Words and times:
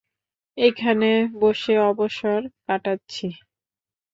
এখানে 0.57 1.09
ব্যস 1.33 1.63
অবসর 1.89 2.39
কাটাচ্ছি। 2.65 3.27